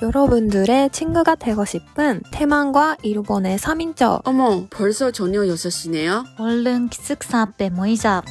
[0.00, 6.24] 여러분들의 친구가 되고 싶은 태만과 일본의 3인조 어머, 벌써 저녁 6시네요?
[6.38, 8.22] 얼른 기숙사 앞에 모이자.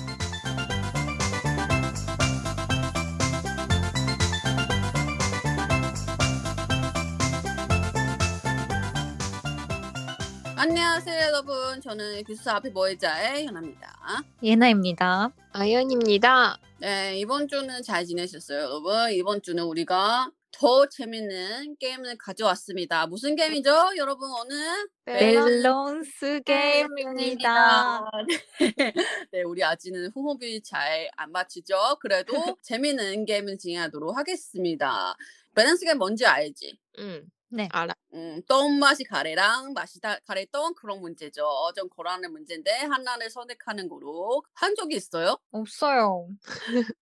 [10.56, 11.82] 안녕하세요, 여러분.
[11.82, 14.24] 저는 기숙사 앞에 모이자의 현아입니다.
[14.42, 15.32] 예나입니다.
[15.52, 16.58] 아연입니다.
[16.80, 19.12] 네, 이번 주는 잘 지내셨어요, 여러분?
[19.12, 23.06] 이번 주는 우리가 더 재밌는 게임을 가져왔습니다.
[23.06, 24.88] 무슨 게임이죠, 여러분, 오늘?
[25.06, 28.02] 밸런스 게임입니다.
[28.28, 28.42] 네.
[29.32, 31.98] 네, 우리 아직은 호흡이 잘 안 맞히죠?
[32.02, 35.16] 그래도 재밌는 게임을 진행하도록 하겠습니다.
[35.54, 36.80] 밸런스 게임 뭔지 알지?
[37.00, 37.70] 응, 네.
[37.72, 37.94] 알아.
[38.14, 41.44] 음, 똥 맛이 가래랑 맛이 다 가래 똥 그런 문제죠.
[41.76, 45.38] 좀 고라는 문제인데 하나를 선택하는 거로 한 적이 있어요?
[45.52, 46.30] 없어요.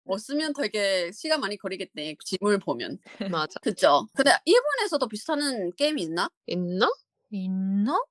[0.06, 2.16] 없으면 되게 시간 많이 걸리겠네.
[2.24, 3.00] 질문을 보면.
[3.30, 3.60] 맞아.
[3.62, 4.08] 그죠?
[4.16, 6.30] 근데 일본에서도 비슷한 게임이 있나?
[6.48, 6.90] 있나?
[7.32, 8.02] 있나?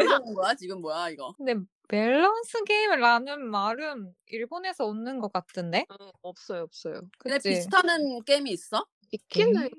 [0.00, 0.54] 이러는 거야?
[0.54, 1.34] 지금 뭐야 이거?
[1.36, 1.54] 근데
[1.88, 5.86] 밸런스 게임이라는 말은 일본에서 없는 것 같은데?
[5.90, 7.02] 어, 없어요, 없어요.
[7.18, 7.50] 근데 그치?
[7.50, 7.86] 비슷한
[8.24, 8.86] 게임이 있어?
[9.10, 9.70] 있기는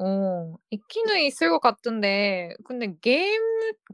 [0.00, 3.40] 어, 있기는 있을 것 같은데, 근데 게임,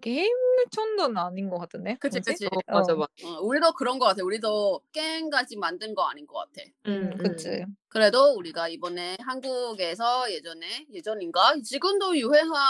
[0.01, 0.31] 게임
[0.71, 1.97] 정도는 아닌 것 같은데?
[2.01, 2.21] 그치?
[2.21, 2.47] 그치.
[2.47, 2.97] 어, 맞아, 어.
[2.97, 3.11] 맞아.
[3.25, 4.25] 어, 우리도 그런 거 같아.
[4.25, 6.67] 우리도 게임까지 만든 거 아닌 것 같아.
[6.87, 7.65] 음, 음, 그치.
[7.89, 12.61] 그래도 우리가 이번에 한국에서 예전에 예전인가 지금도 유행할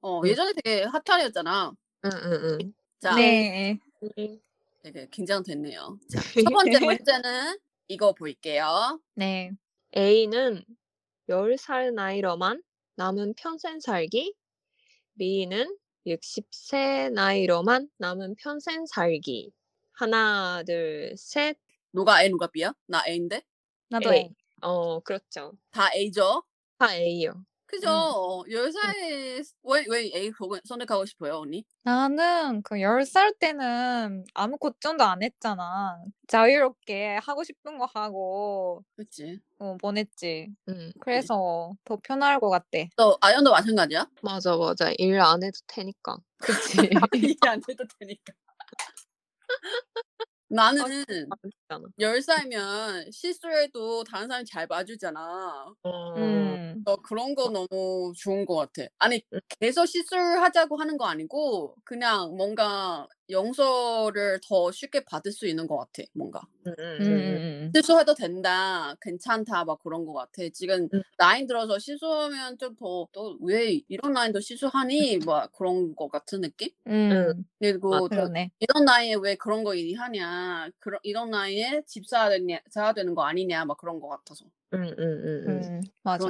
[0.00, 0.26] 어 음.
[0.26, 1.72] 예전에 되게 핫한이었잖아.
[2.04, 2.72] 응, 응, 응.
[2.98, 3.78] 자 네.
[4.82, 5.98] 되게 긴장됐네요.
[6.08, 6.18] 자,
[6.48, 9.00] 첫 번째 문제는 이거 볼게요.
[9.14, 9.52] 네.
[9.96, 10.64] A는
[11.28, 12.62] 10살 나이로만
[12.96, 14.34] 남은 평생 살기.
[15.18, 19.52] B는 60세 나이로만 남은 평생 살기.
[19.92, 21.58] 하나, 둘, 셋.
[21.92, 22.74] 누가 A 누가 B야?
[22.86, 23.42] 나 A인데
[23.88, 24.20] 나도 A.
[24.20, 24.30] A.
[24.62, 25.52] 어, 그렇죠.
[25.70, 26.44] 다 A죠.
[26.78, 27.44] 다 A요.
[27.66, 27.88] 그죠?
[27.88, 27.90] 음.
[27.90, 31.64] 어, 10살 왜왜 A 그거 선택하고 싶어요, 언니?
[31.82, 35.98] 나는 그 10살 때는 아무 걱정도 안 했잖아.
[36.28, 39.40] 자유롭게 하고 싶은 거 하고 그치?
[39.58, 40.48] 어, 보냈지.
[40.68, 42.88] 응, 그래서 더 편할 것 같대.
[42.96, 44.06] 또 아연도 마찬가지야?
[44.22, 44.90] 맞아, 맞아.
[44.98, 46.16] 일 안 해도 되니까.
[46.38, 46.76] 그치?
[47.14, 48.32] 이해 안 해도 되니까.
[50.48, 51.04] 나는
[51.68, 55.74] 잖아 10살이면 실수해도 다른 사람이 잘 봐주잖아.
[55.82, 56.84] 어, 음.
[56.84, 58.88] 어, 그런 거 너무 좋은 것 같아.
[58.98, 59.40] 아니, 음.
[59.60, 65.76] 계속 실수를 하자고 하는 거 아니고, 그냥 뭔가 용서를 더 쉽게 받을 수 있는 것
[65.78, 66.40] 같아, 뭔가.
[66.66, 67.06] 음, 응, 응.
[67.06, 70.42] 음, 실수해도 된다, 괜찮다, 막 그런 것 같아.
[70.52, 71.02] 지금 음.
[71.18, 75.18] 나이 들어서 실수하면 좀 더, 또 왜 이런 나이도 실수하니?
[75.26, 76.70] 막 그런 것 같은 느낌?
[76.86, 77.12] 음.
[77.12, 77.44] 음.
[77.58, 77.98] 그리고 아.
[78.58, 80.70] 이런 나이에 왜 그런 거 하냐?
[80.78, 83.64] 그런 이런 나이에 집 사야 되냐, 사야 되는 거 아니냐?
[83.64, 84.44] 막 그런 것 같아서.
[84.74, 85.60] 응, 응, 응, 응.
[85.62, 86.26] 음, 맞아.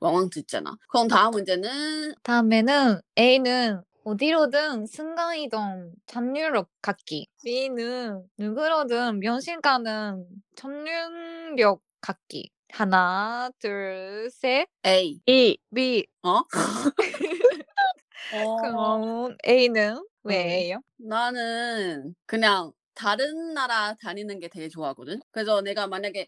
[0.00, 0.76] 왕왕 듣잖아.
[0.88, 7.28] 그럼 다음 문제는 다음에는 A는 어디로든 순간이동 전율력 갖기.
[7.44, 10.26] B는 누구로든 면신 가는
[10.56, 12.50] 전율력 갖기.
[12.72, 14.66] 하나, 둘, 셋.
[14.84, 15.20] A.
[15.24, 15.58] B.
[15.72, 16.06] B.
[16.22, 16.42] 어?
[18.62, 20.48] 그럼 A는 왜 음.
[20.48, 20.80] A요?
[20.96, 25.20] 나는 그냥 다른 나라 다니는 게 되게 좋아하거든.
[25.30, 26.26] 그래서 내가 만약에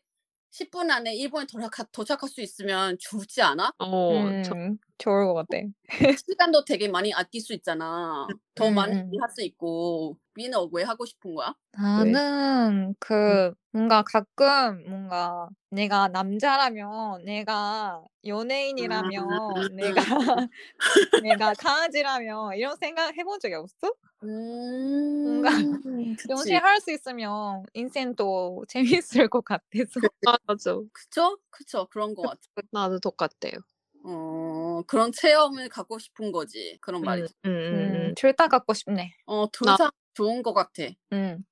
[0.53, 1.47] 10분 안에 일본에
[1.91, 3.73] 도착할 수 있으면 좋지 않아?
[3.79, 4.55] 어, 음, 저,
[5.03, 5.59] 좋을 것 같아.
[6.15, 8.35] 시간도 되게 많이 아낄 수 있잖아.
[8.55, 9.19] 더 음, 많이 음.
[9.21, 10.19] 할수 있고.
[10.35, 11.55] B는 왜 하고 싶은 거야?
[11.73, 20.03] 나는 그 뭔가 가끔 뭔가 내가 남자라면 내가 연예인이라면 내가
[21.19, 23.95] 내가 강아지라면 이런 생각 해본 적이 없어?
[24.23, 25.51] 음, 뭔가
[26.19, 26.25] 그치.
[26.29, 30.01] 연시 할 수 있으면 인생도 재밌을 것 같아서.
[30.47, 30.83] 맞아.
[30.93, 31.39] 그쵸?
[31.51, 31.87] 그쵸.
[31.91, 32.41] 그런 거 같아.
[32.73, 33.53] 나도 똑같대요.
[34.05, 36.79] 어, 그런 체험을 갖고 싶은 거지.
[36.81, 37.35] 그런 말이지.
[37.47, 39.15] 응, 응, 응, 음, 둘 다 갖고 싶네.
[39.27, 40.83] 어, 둘 나- 다 좋은 것 같아.
[41.13, 41.45] 음.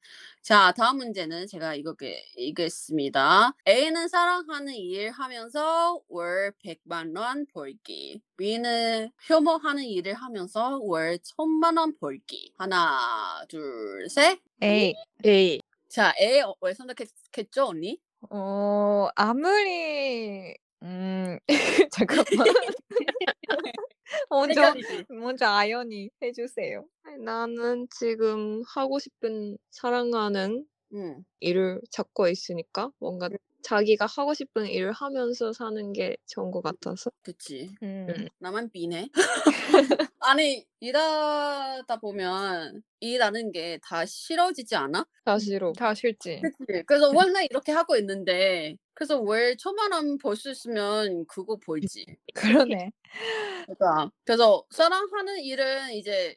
[0.43, 3.55] 자, 다음 문제는 제가 이거게 읽겠습니다.
[3.69, 8.21] A는 사랑하는 일 하면서 월 100만 원 벌기.
[8.36, 12.53] B는 혐오하는 일을 하면서 월 1000만 원 벌기.
[12.59, 14.41] 하나, 둘, 셋.
[14.63, 14.95] 에이,
[15.25, 15.60] A.
[15.89, 17.98] 자, A 어, 왜 선택했죠, 언니?
[18.30, 21.38] 어, 아무리, 음,
[21.92, 22.24] 잠깐만.
[24.30, 25.04] 먼저, 헷갈리지?
[25.09, 26.86] 먼저 아연이 해주세요.
[27.24, 31.24] 나는 지금 하고 싶은 사랑하는 응.
[31.41, 33.28] 일을 찾고 있으니까 뭔가
[33.62, 37.10] 자기가 하고 싶은 일을 하면서 사는 게 좋은 것 같아서.
[37.22, 37.71] 그치.
[37.82, 38.06] 음.
[38.09, 38.28] 음.
[38.38, 39.09] 나만 B네.
[40.21, 45.06] 아니, 일하다 보면 일하는 게 다 싫어지지 않아?
[45.24, 45.72] 사실로.
[45.74, 46.41] 다 싫지.
[46.42, 46.82] 그치.
[46.86, 52.05] 그래서 원래 이렇게 하고 있는데 그래서 왜 초만하면 볼수 있으면 그거 보이지.
[52.35, 52.93] 그러네.
[53.67, 56.37] 그러니까 그래서 사랑하는 일은 이제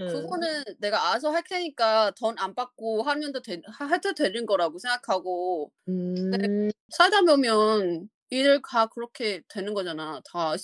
[0.00, 0.08] 음.
[0.08, 3.62] 그거는 내가 알아서 할 테니까 돈 안 받고 하면 돼,
[3.92, 6.70] 해도 되는 거라고 생각하고 음.
[6.90, 10.20] 살다 보면 일가 그렇게 되는 거잖아.
[10.24, 10.56] 다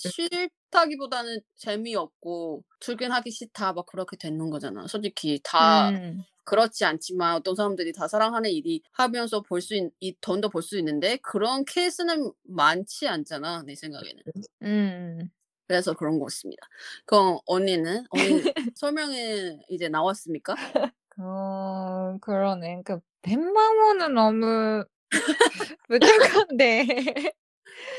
[0.69, 4.87] 싫다기보다는 재미없고 출근하기 싫다 막 그렇게 되는 거잖아.
[4.87, 6.23] 솔직히 다 음.
[6.45, 11.65] 그렇지 않지만 어떤 사람들이 다 사랑하는 일이 하면서 볼수 있, 이 돈도 벌수 있는데 그런
[11.65, 14.23] 케이스는 많지 않잖아 내 생각에는.
[14.63, 15.29] 음.
[15.67, 16.67] 그래서 그런 것 같습니다.
[17.05, 18.41] 그럼 언니는 언니
[18.75, 20.55] 설명이 이제 나왔습니까?
[21.19, 22.81] 어, 그러네.
[22.83, 24.83] 그 100만 원은 너무
[25.87, 26.87] 부족한데.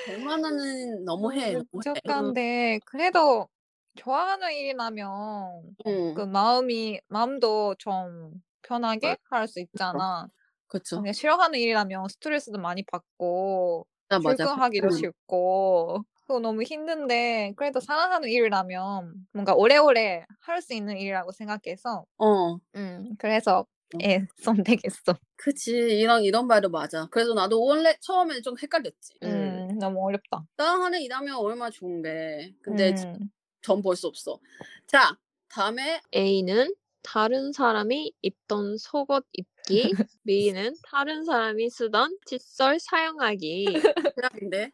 [0.04, 1.62] 100만 원은 너무해.
[2.04, 2.34] 너무해.
[2.34, 3.48] 부족한데 그래도
[3.96, 10.28] 좋아하는 일이라면 응, 그 마음이 마음도 좀 편하게 할 수 있잖아.
[10.68, 11.04] 그렇죠.
[11.04, 14.46] 그냥 싫어하는 일이라면 스트레스도 많이 받고 아, 맞아.
[14.48, 14.90] 출근하기도 응.
[14.90, 22.60] 싫고 그거 너무 힘든데 그래도 사랑하는 일이라면 뭔가 오래오래 할 수 있는 일이라고 생각해서 어,
[22.76, 24.04] 음 그래서 어.
[24.04, 25.14] 예 선택했어.
[25.36, 25.72] 그치.
[25.72, 27.06] 이런 이런 말도 맞아.
[27.10, 29.14] 그래서 나도 원래 처음에 좀 헷갈렸지.
[29.22, 30.46] 음 너무 어렵다.
[30.56, 32.54] 사랑하는 일하면 얼마나 좋은데.
[32.62, 33.30] 근데 음.
[33.62, 34.38] 전볼수 없어.
[34.86, 35.16] 자,
[35.48, 39.90] 다음에 A는 다른 사람이 입던 속옷 입기.
[40.24, 43.64] B는 다른 사람이 쓰던 칫솔 사용하기.
[44.20, 44.70] 최악인데.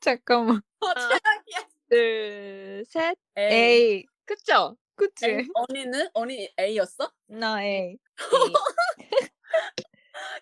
[0.00, 0.62] 잠깐만.
[0.80, 1.68] 어, 최악이야.
[1.90, 3.16] 둘, 셋.
[3.38, 3.44] A.
[3.44, 4.76] A 그쵸?
[4.94, 5.26] 그치?
[5.26, 5.48] A.
[5.54, 7.10] 언니는 언니 A였어?
[7.26, 7.96] 나 A.
[8.32, 8.52] A.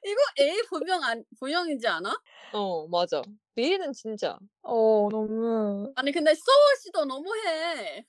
[0.04, 2.14] 이거 A 분명 안 분명이지 않아?
[2.52, 3.22] 어, 맞아.
[3.54, 4.38] B는 진짜.
[4.62, 8.04] 어 너무 아니 근데 서울 씨도 너무해.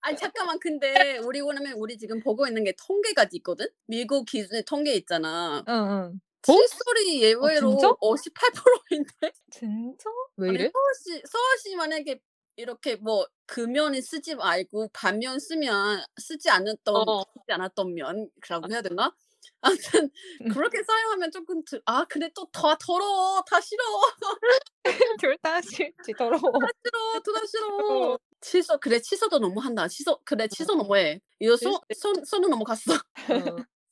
[0.00, 3.66] 아니 잠깐만 근데 우리 왜냐면 우리 지금 보고 있는 게 통계가 있거든.
[3.86, 5.64] 미국 기준의 통계 있잖아.
[5.68, 6.20] 응 응.
[6.42, 7.88] 칫솔이 예외로 진짜?
[8.00, 9.32] 58%인데.
[9.50, 10.10] 진짜?
[10.36, 10.70] 왜 아니 이래?
[10.72, 12.20] 서울시 서울시 만약에
[12.56, 17.22] 이렇게 뭐 금면이 쓰지 말고 반면 쓰면 쓰지 않았던 어.
[17.32, 19.14] 쓰지 않았던 면이라고 해야 되나?
[19.62, 20.10] 아무튼
[20.52, 21.80] 그렇게 사용하면 조금 드...
[21.86, 23.42] 아 근데 또더 더러워.
[23.48, 23.82] 다 싫어.
[25.20, 26.40] 둘 다 싫지 더러워.
[26.40, 27.20] 싫어.
[27.22, 28.18] 둘 다 싫어.
[28.40, 29.86] 칫솔 그래 칫솔도 너무 한다.
[29.88, 31.20] 칫솔 그래 칫솔 너무해.
[31.40, 32.94] 이거 손, 손 손은 넘어갔어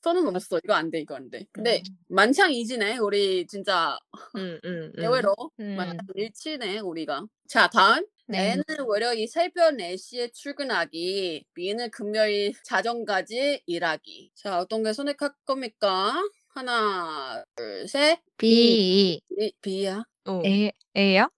[0.08, 0.12] 어.
[0.12, 1.96] 손은 넘었어 이거 안 돼 이거 안 돼 근데 음.
[2.08, 3.98] 만창 이지네 우리 진짜
[4.36, 5.02] 응, 응, 응.
[5.04, 5.76] 예외로 음.
[5.76, 8.52] 만창 일치네 우리가 자 다음 네.
[8.52, 14.32] N은 월요일 새벽 4시에 출근하기, B는 금요일 자정까지 일하기.
[14.34, 16.12] 자, 어떤 게 선택할 겁니까?
[16.48, 18.18] 하나, 둘, 셋.
[18.36, 19.22] B.
[19.34, 20.02] B, B야?
[20.26, 20.42] 어.
[20.44, 21.30] A A야?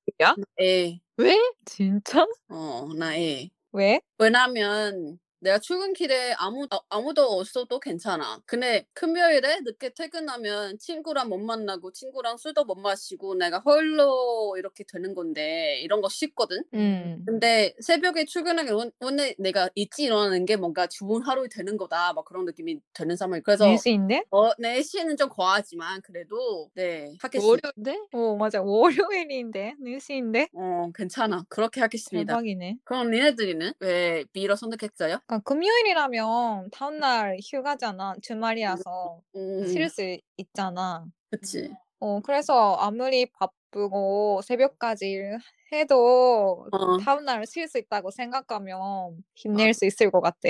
[0.61, 1.01] A.
[1.17, 1.37] 왜?
[1.65, 2.27] 진짜?
[2.49, 3.51] 어, 나 A.
[3.71, 4.01] 왜?
[4.19, 8.41] 왜냐면 내가 출근길에 아무, 아, 아무도 없어도 괜찮아.
[8.45, 15.15] 근데 금요일에 늦게 퇴근하면 친구랑 못 만나고 친구랑 술도 못 마시고 내가 홀로 이렇게 되는
[15.15, 16.63] 건데 이런 거 쉽거든?
[16.75, 17.23] 음.
[17.27, 22.25] 근데 새벽에 출근하기 원- 원래 내가 일찍 일어나는 게 뭔가 좋은 하루 되는 거다 막
[22.25, 24.25] 그런 느낌이 드는 상황이 그래서 4시인데?
[24.31, 27.99] 어, 4시에는 좀 과하지만 그래도 네 하겠습니다 어려운데?
[28.13, 30.49] 오 맞아 월요일인데 4시인데?
[30.55, 32.79] 어 괜찮아 그렇게 하겠습니다 대박이네.
[32.85, 35.19] 그럼 니네들이는 왜 B로 선택했어요?
[35.31, 38.15] 아, 금요일이라면 다음날 휴가잖아.
[38.21, 41.07] 주말이라서 음, 쉴 수 있잖아.
[41.31, 45.39] 그치 어 그래서 아무리 바 쁘고 새벽까지
[45.73, 46.99] 해도 어.
[46.99, 50.49] 다음날 쉴 수 있다고 생각하면 힘낼 수 있을 것 같아.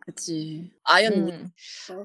[0.00, 1.50] 그치 아연 음,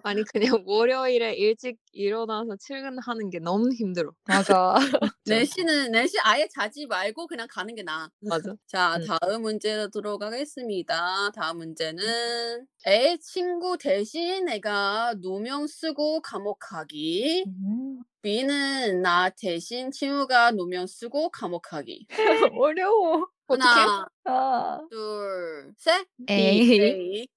[0.04, 0.32] 아니 그냥
[0.68, 4.12] 월요일에 일찍 일어나서 출근하는 게 너무 힘들어.
[4.28, 4.76] 맞아.
[5.28, 8.56] 4시는 4시 아예 자지 말고 그냥 가는 게 나아 맞아.
[8.66, 9.06] 자, 음.
[9.06, 11.32] 다음 문제로 들어가겠습니다.
[11.36, 17.44] 다음 문제는 애 친구 대신 내가 누명 쓰고 감옥 가기.
[17.48, 22.06] 음, B는 나 대신 친구가 누명 쓰고 감옥 가기.
[22.62, 23.28] 어려워.
[23.48, 24.80] 하나, 아.
[24.90, 26.08] 둘, 셋.
[26.26, 26.80] B, A.
[26.80, 27.28] A.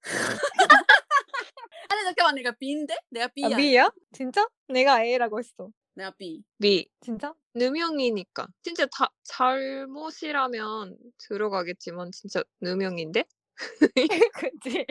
[1.89, 2.95] 아니 잠깐만 내가 B인데?
[3.09, 3.47] 내가 B야.
[3.47, 3.91] 아, B야?
[4.13, 4.47] 진짜?
[4.67, 5.69] 내가 A라고 했어.
[5.95, 6.43] 내가 B.
[6.61, 6.87] B.
[7.01, 7.33] 진짜?
[7.55, 8.47] 누명이니까.
[8.63, 13.25] 진짜 다 잘못이라면 들어가겠지만 진짜 누명인데?
[14.61, 14.85] 그치.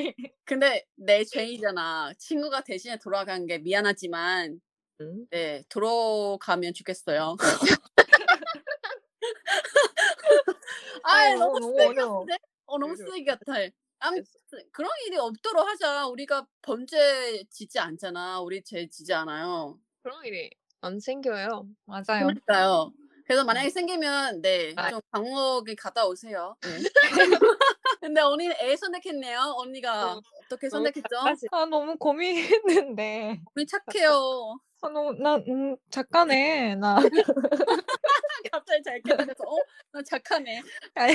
[0.45, 2.13] 근데 내 죄이잖아.
[2.19, 4.61] 친구가 대신에 돌아간 게 미안하지만
[5.01, 5.27] 응?
[5.31, 7.37] 네 들어가면 좋겠어요.
[11.03, 12.21] 아 아유, 너무 너무 쓰레기 어려워.
[12.21, 12.39] 같은데?
[12.67, 12.97] 어 너무.
[12.97, 13.53] 쓰레기 같아.
[13.99, 14.25] 아무튼
[14.73, 16.07] 그런 일이 없도록 하자.
[16.07, 18.41] 우리가 범죄 지지 않잖아.
[18.41, 19.79] 우리 죄 지지 않아요.
[20.03, 21.67] 그런 일이 안 생겨요.
[21.87, 22.05] 맞아요.
[22.07, 22.93] 그러니까요.
[23.25, 24.90] 그래서 만약에 생기면 네, 아.
[24.90, 26.54] 좀 방목에 갔다 오세요.
[26.62, 26.78] 네.
[28.00, 29.54] 근데 언니는 애 선택했네요.
[29.57, 31.16] 언니가 어, 어떻게 선택했죠?
[31.50, 33.40] 아 너무 고민했는데.
[33.54, 34.59] 언니 착해요.
[34.83, 36.97] 아 너무 나 너무 작가네 나.
[38.52, 39.57] 갑자기 잘 깨달아서 어?
[39.93, 40.61] 나 착하네.
[40.95, 41.14] 아니,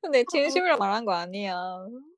[0.00, 1.56] 근데 진심으로 말한 거 아니야.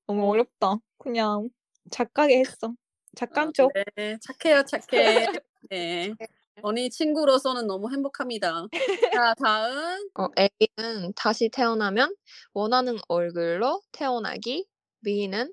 [0.07, 0.77] 너무 어렵다.
[0.99, 1.49] 그냥
[1.91, 2.75] 작가게 했어.
[3.17, 3.73] 작가 쪽.
[3.97, 5.27] 네, 착해요, 착해.
[5.71, 6.15] 네.
[6.67, 8.67] 언니 친구로서는 너무 행복합니다.
[9.13, 10.09] 자, 다음.
[10.19, 12.15] 어, A는 다시 태어나면
[12.53, 14.67] 원하는 얼굴로 태어나기.
[15.05, 15.53] B는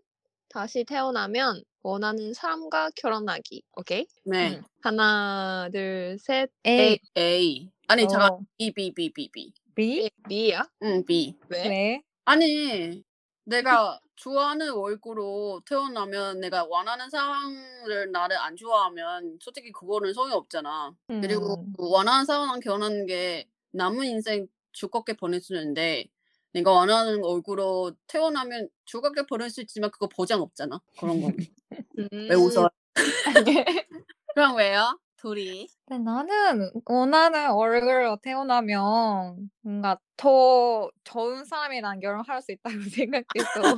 [0.50, 3.64] 다시 태어나면 원하는 사람과 결혼하기.
[3.78, 4.06] 오케이?
[4.26, 4.56] 네.
[4.58, 4.64] 음.
[4.82, 6.50] 하나, 둘, 셋.
[6.66, 7.00] A.
[7.18, 7.72] A.
[7.88, 8.32] 아니, 잠깐.
[8.32, 9.54] 어, B, B, B, B, B.
[9.76, 10.02] B?
[10.02, 10.68] A, B야?
[10.84, 11.38] 응, B.
[11.50, 11.68] 왜?
[11.70, 12.02] 왜?
[12.26, 13.04] 아니,
[13.46, 20.94] 내가 좋아하는 얼굴로 태어나면 내가 원하는 사람을 나를 안 좋아하면 솔직히 그거는 소용이 없잖아.
[21.08, 21.74] 그리고 음.
[21.78, 26.10] 원하는 사람랑 결혼하는 게 남은 인생 즐겁게 보낼 수 있는데
[26.52, 30.82] 내가 원하는 얼굴로 태어나면 즐겁게 보낼 수 있지만 그거 보장 없잖아.
[31.00, 31.28] 그런 거.
[32.30, 32.70] 왜 웃어?
[34.34, 35.00] 그럼 왜요?
[35.18, 35.68] 둘이.
[35.86, 42.76] 근데 나는 원하는 얼굴로 태어나면 뭔가 더 좋은 사람이랑 결혼할 수 있다고
[43.26, 43.76] 생각해서.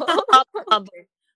[0.69, 0.85] 나도.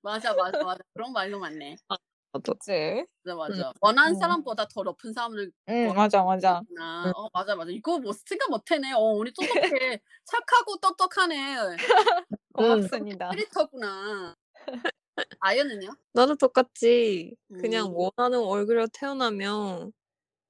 [0.02, 0.84] 맞아, 맞아, 맞아.
[0.94, 1.78] 그런 말도 맞네.
[1.88, 2.54] 나도.
[2.54, 3.06] 그치?
[3.24, 3.74] 맞아, 맞아.
[3.80, 4.20] 원하는 음.
[4.20, 6.62] 사람보다 더 높은 사람을 응, 맞아, 맞아.
[6.76, 7.12] 나.
[7.16, 7.72] 어, 맞아, 맞아.
[7.72, 8.92] 이거 뭐 생각 못해네.
[8.94, 9.46] 어, 우리 똑똑해.
[10.26, 11.78] 착하고 똑똑하네.
[12.54, 13.30] 고맙습니다.
[13.30, 14.36] 캐릭터구나.
[15.40, 15.96] 아이언은요?
[16.14, 17.36] 나도 똑같지.
[17.60, 17.94] 그냥 음.
[17.96, 19.94] 원하는 얼굴로 태어나면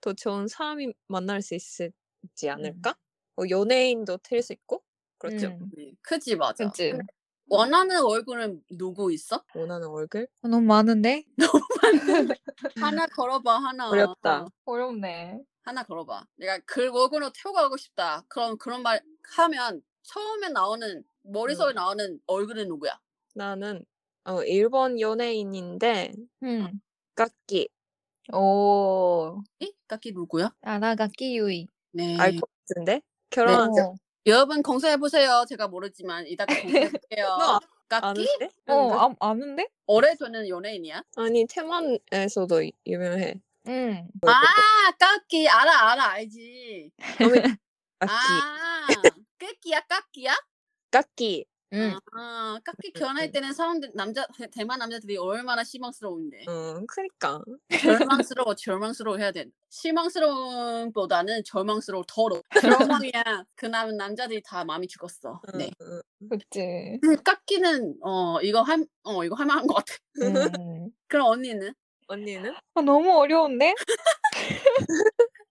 [0.01, 2.95] 더 좋은 사람이 만날 수 있지 않을까?
[3.35, 4.83] 뭐 연예인도 될 수 있고
[5.17, 5.47] 그렇죠.
[5.47, 6.65] 음, 네, 크지 맞아.
[6.67, 6.93] 그치?
[7.47, 9.43] 원하는 얼굴은 누구 있어?
[9.55, 10.27] 원하는 얼굴?
[10.41, 11.25] 어, 너무 많은데?
[12.75, 13.89] 하나 걸어봐 하나.
[13.89, 14.45] 어렵다.
[14.65, 15.43] 어렵네.
[15.63, 16.25] 하나 걸어봐.
[16.35, 18.23] 내가 그 얼굴로 태워가고 싶다.
[18.27, 19.01] 그럼 그런 말
[19.35, 22.99] 하면 처음에 나오는 머릿속에 나오는 얼굴은 누구야?
[23.35, 23.85] 나는
[24.25, 26.13] 어, 일본 연예인인데
[26.43, 26.79] 응.
[27.15, 27.67] 까끼
[28.31, 29.73] 오, 이?
[29.87, 30.53] 까기 누구야?
[30.61, 31.67] 아나가 끼유이.
[31.91, 32.17] 네.
[32.17, 35.43] 알 것 같은데 결혼한 적 어, 여러분 공수해 보세요.
[35.49, 36.45] 제가 모르지만 이따가
[37.01, 37.25] 공수해볼게요.
[37.37, 38.25] 너 까기?
[38.39, 38.49] 아는데?
[38.67, 39.67] 어, 아, 아는데?
[39.87, 41.03] 오래전에 연예인이야?
[41.17, 43.35] 아니 태만에서도 유명해.
[43.67, 44.07] 응.
[44.25, 46.91] 아 까기 알아 알아 알지.
[47.99, 48.07] 아
[49.37, 50.33] 까기야 까기야?
[50.91, 51.45] 까끼.
[51.73, 51.97] 응.
[52.15, 56.45] 아 까기 결혼할 때는 사람들 남자 대만 남자들이 얼마나 실망스러운데.
[56.47, 57.41] 응, 그니까.
[58.27, 59.45] 절망스러워 절망스러워 해야 돼.
[59.69, 62.41] 실망스러움보다는 절망스러워 더러.
[62.61, 63.23] 절망이야.
[63.55, 65.41] 그남 남자들이 다 마음이 죽었어.
[65.55, 65.71] 네.
[66.29, 66.99] 그치.
[67.23, 69.93] 깎기는 어 이거 할 어 이거 할만한 것 같아.
[70.21, 70.89] 음.
[71.07, 71.73] 그럼 언니는?
[72.07, 72.53] 언니는?
[72.75, 73.73] 아, 너무 어려운데?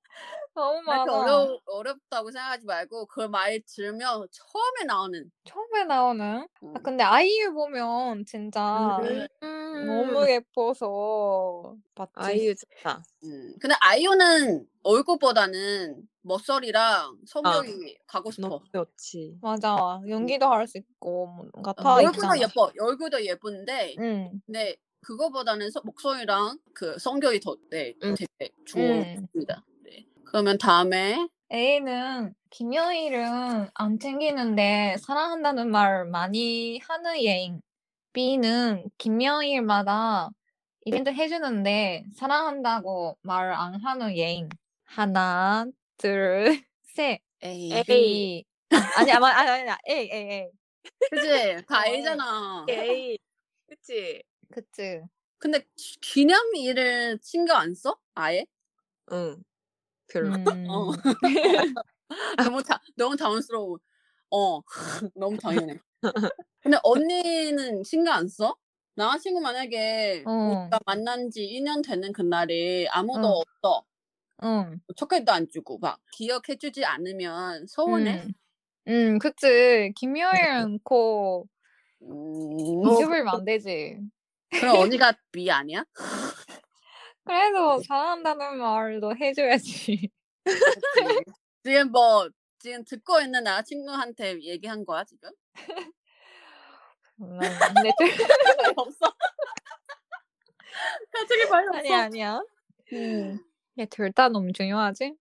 [0.55, 1.19] 너무 그렇게 많아.
[1.19, 5.31] 어려 어렵다고 생각하지 말고 그말 들으면 처음에 나오는.
[5.45, 6.47] 처음에 나오는?
[6.63, 6.75] 음.
[6.77, 8.99] 아, 근데 아이유 보면 진짜
[9.43, 9.87] 음.
[9.87, 12.13] 너무 예뻐서 봤지.
[12.17, 13.03] 아이유 좋다.
[13.25, 13.55] 음.
[13.61, 18.49] 근데 아이유는 얼굴보다는 멋소리랑 성격이 가고 싶어.
[18.49, 19.39] 너무 좋지.
[19.41, 20.01] 맞아.
[20.09, 22.39] 연기도 할 수 있고 뭔가 어, 다 얼굴도 있잖아.
[22.39, 22.71] 예뻐.
[22.79, 24.41] 얼굴도 예쁜데 응.
[24.47, 28.15] 근데 그거보다는 서- 목소리랑 그 성격이 더 네, 음.
[28.15, 29.27] 되게 음.
[29.33, 29.65] 좋습니다.
[30.33, 30.39] 네.
[30.39, 37.61] 그러면 다음에 A는 김여일은 안 챙기는데 사랑한다는 말 많이 하는 예인.
[38.15, 40.31] B는 김여일마다
[40.87, 44.49] 이벤트 해주는데 사랑한다고 말 안 하는 예인.
[44.85, 45.67] 하나,
[45.99, 46.47] 둘,
[46.85, 47.21] 셋.
[47.43, 47.83] 에이.
[47.87, 48.45] B.
[48.97, 50.51] 아니, 아니, 아니, 아니, 아니, A, A, A.
[51.11, 51.81] 그지 다 어.
[51.81, 52.67] 알잖아.
[52.69, 53.19] 에이.
[53.69, 54.23] 그치?
[54.53, 55.01] 그치.
[55.39, 57.99] 근데 기- 기념일을 신경 안 써?
[58.15, 58.47] 아예?
[59.13, 59.43] 응.
[60.13, 60.33] 별로.
[60.57, 60.91] 음, 어.
[62.39, 63.79] 너무 다 너무 당황스러워.
[64.31, 64.61] 어
[65.15, 65.79] 너무 당연해.
[66.63, 68.57] 근데 언니는 신경 안 써?
[68.95, 70.31] 나 친구 만약에 어.
[70.31, 73.43] 우리가 만난 지 2년 되는 그날에 아무도 어.
[73.43, 73.85] 없어.
[74.45, 74.81] 응.
[74.97, 78.25] 초콜릿도 안 주고 막 기억해주지 않으면 서운해.
[78.25, 78.33] 음.
[78.89, 79.93] 음, 그치.
[79.97, 81.47] 김여일은 코
[82.03, 84.01] 음, 잊어버리면 안 되지.
[84.51, 85.85] 그럼 언니가 B 아니야?
[87.25, 90.11] 그래도 사랑한다는 말도 해줘야지.
[90.45, 90.55] 그치.
[91.65, 95.31] 지금 뭐 지금 듣고 있는 나 친구한테 얘기한 거야 지금?
[97.17, 97.39] 난
[97.75, 98.27] 근데 둘-
[98.57, 99.15] 말 없어.
[101.13, 101.79] 갑자기 말 없어.
[101.79, 102.41] 아니야 아니야.
[102.93, 103.39] 음.
[103.91, 105.15] 둘다 너무 중요하지.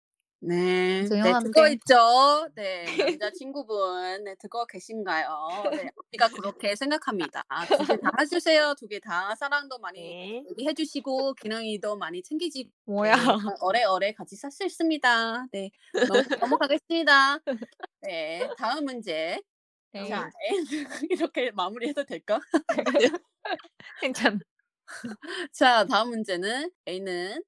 [0.43, 1.39] 네, 네 조용한데.
[1.39, 2.49] 듣고 있죠.
[2.55, 2.83] 네,
[3.21, 5.27] 남자친구분, 네, 듣고 계신가요?
[5.71, 7.43] 네, 우리가 그렇게 생각합니다.
[7.77, 8.73] 두 개 다 해주세요.
[8.75, 10.43] 두 개 다 사랑도 많이 네.
[10.49, 13.15] 얘기해주시고 기능이도 많이 챙기지 뭐야?
[13.15, 15.45] 네, 오래오래 같이 살수 있습니다.
[15.51, 15.69] 네,
[16.07, 17.39] 넘, 넘어가겠습니다.
[18.01, 19.39] 네, 다음 문제.
[19.93, 20.05] 네.
[20.05, 20.29] 자,
[21.11, 22.39] 이렇게 마무리해도 될까?
[24.01, 24.39] 괜찮아.
[25.53, 27.43] 자, 다음 문제는 A는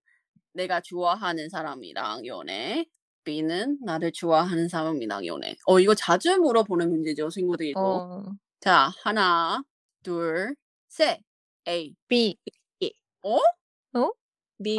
[0.53, 2.85] 내가 좋아하는 사람이랑 연애.
[3.23, 5.55] B는 나를 좋아하는 사람이랑 연애.
[5.65, 7.73] 어, 이거 자주 물어보는 문제죠, 친구들이.
[7.73, 8.23] 도 어,
[8.59, 9.63] 자, 하나,
[10.03, 10.55] 둘,
[10.89, 11.21] 셋.
[11.65, 11.95] A.
[12.07, 12.53] B, B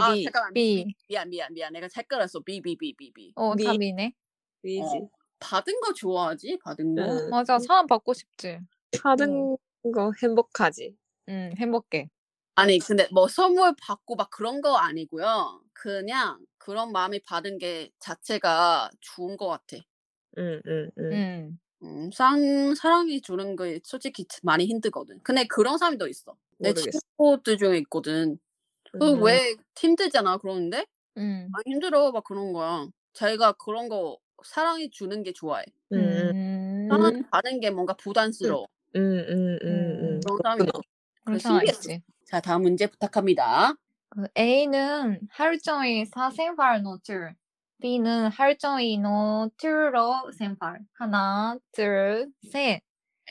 [0.01, 0.53] 아, B 잠깐만.
[0.53, 0.95] B.
[1.09, 1.73] 미안, 미안, 미안.
[1.73, 2.41] 내가 잘 끌었어.
[2.41, 3.33] B, B, B, B, B.
[3.35, 3.65] 어, B.
[3.65, 4.15] 답이네.
[4.63, 4.83] B지.
[4.83, 6.59] 어, 받은 거 좋아하지?
[6.65, 7.03] 받은 거.
[7.03, 7.31] 응.
[7.31, 8.61] 맞아, 사람 받고 싶지.
[9.03, 9.57] 받은
[9.93, 10.97] 거 행복하지.
[11.29, 12.09] 응, 행복해.
[12.57, 15.61] 아니, 근데 뭐 선물 받고 막 그런 거 아니고요.
[15.73, 19.77] 그냥 그런 마음이 받은 게 자체가 좋은 것 같아.
[20.39, 21.13] 응, 응, 응.
[21.13, 21.59] 응.
[21.83, 25.21] 음, 상, 사랑이 주는 게 솔직히 많이 힘들거든.
[25.23, 26.37] 근데 그런 사람도 있어.
[26.59, 26.99] 내 모르겠어.
[27.19, 28.39] 친구들 중에 있거든.
[28.95, 28.99] 음.
[28.99, 30.87] 그왜 힘들잖아, 그러는데?
[31.19, 31.49] 응.
[31.53, 32.87] 아, 힘들어, 막 그런 거야.
[33.13, 35.65] 자기가 그런 거 사랑이 주는 게 좋아해.
[35.93, 36.89] 음.
[36.89, 38.67] 사랑 받는 게 뭔가 부담스러워.
[38.97, 40.21] 응, 응, 응, 응.
[40.21, 40.67] 그런 사람이.
[40.67, 40.83] 그런
[41.25, 41.61] 그래서.
[41.65, 42.03] 있지.
[42.27, 43.75] 자, 다음 문제 부탁합니다.
[44.11, 47.35] 그 A는 하루 종일 사생활 노출.
[47.81, 50.81] B는 하루 종일 노출로 생활.
[50.95, 52.81] 하나, 둘, 셋.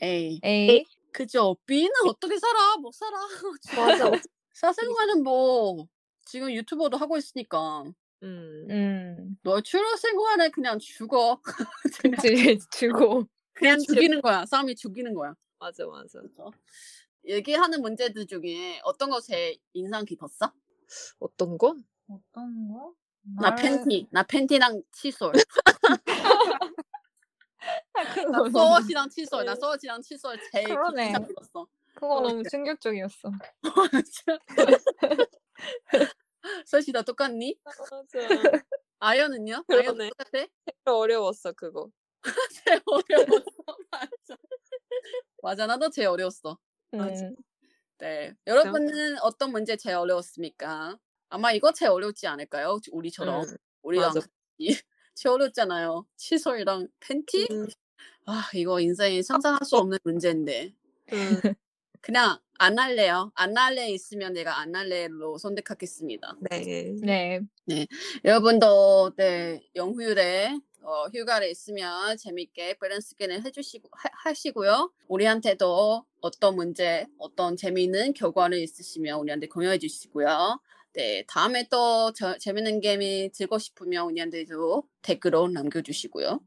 [0.02, 0.86] 에이, A.
[1.12, 1.56] 그죠?
[1.66, 2.78] B는 어떻게 살아?
[2.78, 3.18] 못 살아.
[4.12, 4.12] 맞아.
[4.54, 5.88] 사생활은 뭐
[6.26, 7.84] 지금 유튜버도 하고 있으니까
[8.24, 8.68] 음.
[8.70, 9.38] 음.
[9.44, 11.40] 너 출연 생활에 그냥 죽어.
[12.02, 13.26] 그치, 주고.
[13.54, 13.78] 그냥.
[13.80, 14.46] 죽이는 거야.
[14.46, 15.34] 싸움이 죽이는 거야.
[15.60, 16.20] 맞아, 맞아.
[16.20, 16.52] 그렇죠?
[17.26, 20.52] 얘기하는 문제들 중에 어떤 거 제일 인상 깊었어?
[21.20, 21.76] 어떤 거?
[22.08, 22.94] 어떤 거?
[23.36, 25.32] 나 말- 팬티, 나 팬티랑 칫솔,
[27.94, 31.06] 아, 나 소옷이랑 칫솔, 나 소옷이랑 칫솔 제일 그러네.
[31.08, 31.68] 인상 깊었어.
[31.94, 32.44] 그거 어, 너무.
[32.44, 33.32] 충격적이었어.
[36.66, 37.58] 소시 나 똑같니?
[37.64, 38.62] 맞아.
[39.00, 39.64] 아연은요?
[39.70, 40.10] 아연 그러네.
[40.10, 40.46] 똑같아?
[40.86, 41.90] 어려웠어, 그거.
[42.66, 43.78] 제일 어려웠어.
[43.90, 44.38] 맞아.
[45.42, 46.58] 맞아, 나도 제일 어려웠어.
[46.94, 47.36] 음.
[48.00, 48.34] 네.
[48.48, 50.98] 여러분은 어떤 문제 제일 어려웠습니까?
[51.30, 52.80] 아마 이거 제일 어렵지 않을까요?
[52.92, 53.44] 우리처럼.
[53.48, 53.56] 응.
[53.82, 54.14] 우리랑.
[55.16, 56.06] 제일 어렵잖아요.
[56.18, 57.48] 칫솔이랑 팬티?
[57.52, 57.68] 음.
[58.26, 60.74] 아, 이거 인생에 상상할 수 없는 문제인데.
[61.14, 61.54] 응.
[62.02, 63.32] 그냥 안 할래요.
[63.36, 66.38] 안 할래 있으면 내가 안 할래로 선택하겠습니다.
[66.50, 67.42] 네.
[67.66, 67.88] 네.
[68.26, 74.92] 여러분도 네, 영휴일에 어, 휴가를 있으면 재밌게 밸런스 게임을 해주시고 하, 하시고요.
[75.08, 80.60] 우리한테도 어떤 문제, 어떤 재미있는 결과를 있으시면 우리한테 공유해 주시고요.
[80.94, 86.40] 네, 다음에 또 저, 재밌는 게임이 들고 싶으면 우리한테도 댓글로 남겨주시고요.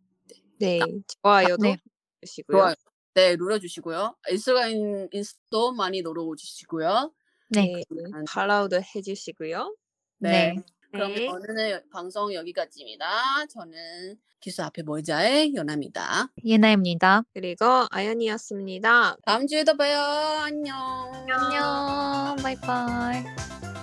[0.58, 0.78] 네.
[1.22, 1.76] 좋아요도 네.
[2.20, 2.58] 주시고요.
[2.58, 2.74] 좋아요.
[3.14, 4.14] 네, 눌러주시고요.
[4.30, 7.12] 인스타그램 인스도 많이 눌러주시고요.
[7.48, 7.82] 네.
[7.88, 8.10] 네.
[8.28, 9.74] 팔로우도 해주시고요.
[10.18, 10.30] 네.
[10.30, 10.62] 네.
[10.96, 11.28] 그럼 네.
[11.28, 13.46] 오늘 방송 여기까지입니다.
[13.50, 16.28] 저는 기수 앞에 몰자의 연아입니다.
[16.44, 17.22] 예나입니다.
[17.34, 19.16] 그리고 아연이었습니다.
[19.24, 20.00] 다음 주에도 봐요.
[20.00, 21.12] 안녕.
[21.28, 22.36] 안녕.
[22.42, 23.75] 바이바이.